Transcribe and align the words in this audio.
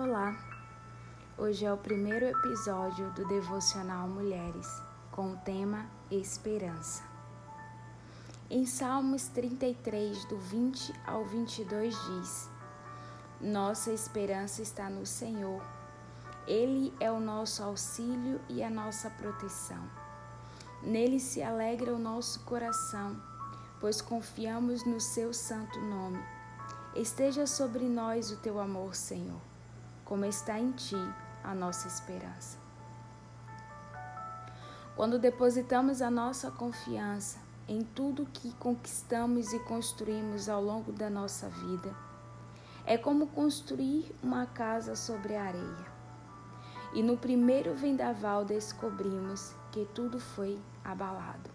Olá! 0.00 0.32
Hoje 1.36 1.64
é 1.64 1.72
o 1.72 1.76
primeiro 1.76 2.24
episódio 2.26 3.10
do 3.14 3.26
Devocional 3.26 4.06
Mulheres, 4.06 4.68
com 5.10 5.32
o 5.32 5.36
tema 5.38 5.90
Esperança. 6.08 7.02
Em 8.48 8.64
Salmos 8.64 9.26
33, 9.26 10.24
do 10.26 10.38
20 10.38 10.94
ao 11.04 11.24
22, 11.24 11.96
diz: 12.04 12.48
Nossa 13.40 13.90
esperança 13.90 14.62
está 14.62 14.88
no 14.88 15.04
Senhor. 15.04 15.60
Ele 16.46 16.94
é 17.00 17.10
o 17.10 17.18
nosso 17.18 17.64
auxílio 17.64 18.40
e 18.48 18.62
a 18.62 18.70
nossa 18.70 19.10
proteção. 19.10 19.82
Nele 20.80 21.18
se 21.18 21.42
alegra 21.42 21.92
o 21.92 21.98
nosso 21.98 22.44
coração, 22.44 23.20
pois 23.80 24.00
confiamos 24.00 24.84
no 24.84 25.00
seu 25.00 25.34
santo 25.34 25.80
nome. 25.80 26.24
Esteja 26.94 27.48
sobre 27.48 27.88
nós 27.88 28.30
o 28.30 28.36
teu 28.36 28.60
amor, 28.60 28.94
Senhor 28.94 29.40
como 30.08 30.24
está 30.24 30.58
em 30.58 30.72
ti 30.72 30.96
a 31.44 31.54
nossa 31.54 31.86
esperança. 31.86 32.56
Quando 34.96 35.18
depositamos 35.18 36.00
a 36.00 36.10
nossa 36.10 36.50
confiança 36.50 37.38
em 37.68 37.82
tudo 37.82 38.24
que 38.24 38.50
conquistamos 38.54 39.52
e 39.52 39.58
construímos 39.60 40.48
ao 40.48 40.62
longo 40.62 40.92
da 40.92 41.10
nossa 41.10 41.50
vida, 41.50 41.94
é 42.86 42.96
como 42.96 43.26
construir 43.26 44.10
uma 44.22 44.46
casa 44.46 44.96
sobre 44.96 45.36
a 45.36 45.44
areia. 45.44 45.98
E 46.94 47.02
no 47.02 47.18
primeiro 47.18 47.74
vendaval 47.74 48.46
descobrimos 48.46 49.52
que 49.70 49.84
tudo 49.94 50.18
foi 50.18 50.58
abalado. 50.82 51.50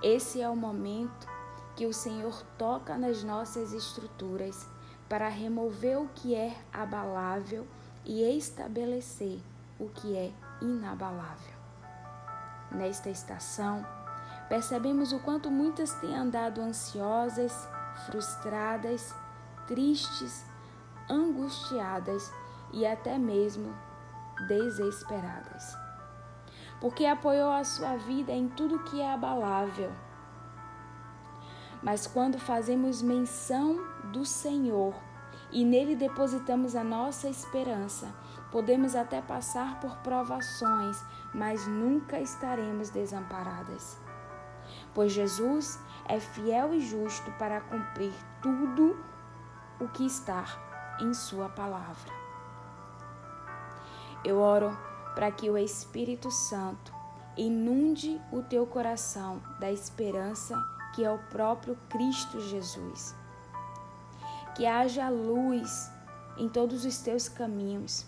Esse 0.00 0.40
é 0.40 0.48
o 0.48 0.54
momento 0.54 1.26
que 1.74 1.86
o 1.86 1.92
Senhor 1.92 2.40
toca 2.56 2.96
nas 2.96 3.24
nossas 3.24 3.72
estruturas 3.72 4.68
para 5.08 5.28
remover 5.28 5.98
o 5.98 6.08
que 6.14 6.34
é 6.34 6.56
abalável 6.72 7.66
e 8.04 8.22
estabelecer 8.22 9.40
o 9.78 9.88
que 9.88 10.16
é 10.16 10.32
inabalável. 10.60 11.54
Nesta 12.70 13.10
estação, 13.10 13.86
percebemos 14.48 15.12
o 15.12 15.20
quanto 15.20 15.50
muitas 15.50 15.92
têm 15.94 16.14
andado 16.14 16.60
ansiosas, 16.60 17.68
frustradas, 18.06 19.14
tristes, 19.66 20.44
angustiadas 21.08 22.32
e 22.72 22.86
até 22.86 23.18
mesmo 23.18 23.74
desesperadas. 24.48 25.76
Porque 26.80 27.06
apoiou 27.06 27.50
a 27.50 27.64
sua 27.64 27.96
vida 27.96 28.32
em 28.32 28.48
tudo 28.48 28.84
que 28.84 29.00
é 29.00 29.12
abalável 29.12 29.90
mas 31.86 32.04
quando 32.04 32.36
fazemos 32.36 33.00
menção 33.00 33.78
do 34.12 34.24
Senhor 34.24 34.92
e 35.52 35.64
nele 35.64 35.94
depositamos 35.94 36.74
a 36.74 36.82
nossa 36.82 37.28
esperança, 37.28 38.12
podemos 38.50 38.96
até 38.96 39.22
passar 39.22 39.78
por 39.78 39.96
provações, 39.98 41.00
mas 41.32 41.64
nunca 41.68 42.18
estaremos 42.18 42.90
desamparadas. 42.90 43.96
Pois 44.92 45.12
Jesus 45.12 45.78
é 46.08 46.18
fiel 46.18 46.74
e 46.74 46.80
justo 46.80 47.30
para 47.38 47.60
cumprir 47.60 48.12
tudo 48.42 48.98
o 49.80 49.86
que 49.86 50.04
está 50.04 50.44
em 51.00 51.14
Sua 51.14 51.48
palavra. 51.48 52.12
Eu 54.24 54.40
oro 54.40 54.76
para 55.14 55.30
que 55.30 55.48
o 55.48 55.56
Espírito 55.56 56.32
Santo 56.32 56.92
inunde 57.36 58.20
o 58.32 58.42
teu 58.42 58.66
coração 58.66 59.40
da 59.60 59.70
esperança 59.70 60.56
que 60.96 61.04
é 61.04 61.10
o 61.10 61.18
próprio 61.18 61.76
Cristo 61.90 62.40
Jesus. 62.40 63.14
Que 64.54 64.64
haja 64.64 65.10
luz 65.10 65.92
em 66.38 66.48
todos 66.48 66.86
os 66.86 66.98
teus 67.00 67.28
caminhos. 67.28 68.06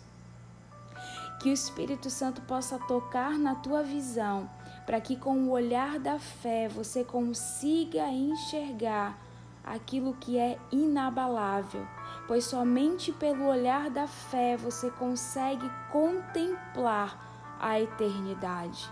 Que 1.39 1.50
o 1.50 1.53
Espírito 1.53 2.08
Santo 2.08 2.41
possa 2.41 2.78
tocar 2.78 3.39
na 3.39 3.55
tua 3.56 3.83
visão, 3.83 4.48
para 4.86 5.03
que 5.03 5.17
com 5.17 5.36
o 5.36 5.51
olhar 5.51 6.01
da 6.01 6.18
fé 6.18 6.67
você 6.67 7.05
consiga 7.05 8.08
enxergar 8.08 9.18
aquilo 9.62 10.14
que 10.14 10.39
é 10.39 10.58
inabalável, 10.73 11.86
pois 12.27 12.45
somente 12.45 13.12
pelo 13.12 13.45
olhar 13.45 13.91
da 13.91 14.07
fé 14.07 14.57
você 14.57 14.91
consegue 14.92 15.70
contemplar 15.92 17.58
a 17.61 17.79
eternidade. 17.79 18.91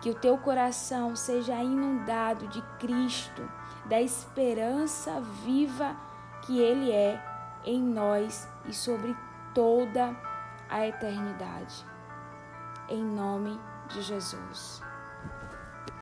Que 0.00 0.10
o 0.10 0.14
teu 0.14 0.36
coração 0.38 1.16
seja 1.16 1.62
inundado 1.62 2.46
de 2.48 2.62
Cristo, 2.78 3.48
da 3.86 4.00
esperança 4.00 5.20
viva 5.20 5.96
que 6.42 6.58
Ele 6.58 6.92
é 6.92 7.20
em 7.64 7.82
nós 7.82 8.48
e 8.66 8.72
sobre 8.72 9.16
toda 9.54 10.16
a 10.68 10.86
eternidade. 10.86 11.84
Em 12.88 13.04
nome 13.04 13.58
de 13.88 14.02
Jesus. 14.02 14.82